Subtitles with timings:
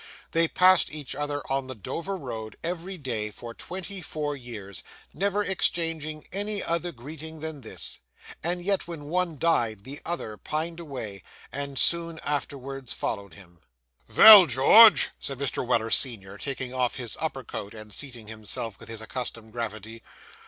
[0.31, 4.81] They passed each other on the Dover road, every day, for twenty four years,
[5.13, 7.99] never exchanging any other greeting than this;
[8.43, 13.59] and yet, when one died, the other pined away, and soon afterwards followed him!
[14.09, 15.63] 'Vell, George,' said Mr.
[15.63, 20.01] Weller senior, taking off his upper coat, and seating himself with his accustomed gravity.